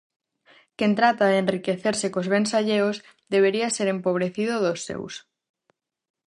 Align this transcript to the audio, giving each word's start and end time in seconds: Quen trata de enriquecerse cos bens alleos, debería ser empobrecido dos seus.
Quen 0.77 0.91
trata 0.99 1.25
de 1.31 1.37
enriquecerse 1.43 2.07
cos 2.13 2.27
bens 2.33 2.51
alleos, 2.59 2.95
debería 3.33 3.67
ser 3.77 3.87
empobrecido 3.95 4.55
dos 4.65 4.79
seus. 4.87 5.13